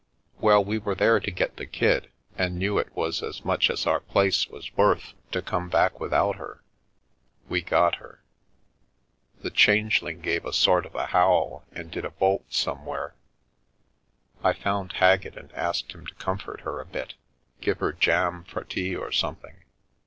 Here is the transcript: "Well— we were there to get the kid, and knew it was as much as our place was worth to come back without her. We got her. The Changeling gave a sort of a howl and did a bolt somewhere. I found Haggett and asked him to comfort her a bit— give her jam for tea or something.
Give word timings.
"Well— 0.39 0.65
we 0.65 0.79
were 0.79 0.95
there 0.95 1.19
to 1.19 1.29
get 1.29 1.57
the 1.57 1.67
kid, 1.67 2.09
and 2.35 2.57
knew 2.57 2.79
it 2.79 2.91
was 2.95 3.21
as 3.21 3.45
much 3.45 3.69
as 3.69 3.85
our 3.85 3.99
place 3.99 4.47
was 4.47 4.75
worth 4.75 5.13
to 5.31 5.43
come 5.43 5.69
back 5.69 5.99
without 5.99 6.37
her. 6.37 6.63
We 7.47 7.61
got 7.61 7.97
her. 7.97 8.23
The 9.43 9.51
Changeling 9.51 10.21
gave 10.21 10.43
a 10.43 10.53
sort 10.53 10.87
of 10.87 10.95
a 10.95 11.05
howl 11.05 11.65
and 11.71 11.91
did 11.91 12.03
a 12.03 12.09
bolt 12.09 12.51
somewhere. 12.51 13.13
I 14.43 14.53
found 14.53 14.93
Haggett 14.93 15.37
and 15.37 15.51
asked 15.51 15.91
him 15.91 16.07
to 16.07 16.15
comfort 16.15 16.61
her 16.61 16.79
a 16.81 16.85
bit— 16.87 17.13
give 17.61 17.77
her 17.77 17.93
jam 17.93 18.43
for 18.45 18.63
tea 18.63 18.95
or 18.95 19.11
something. 19.11 19.55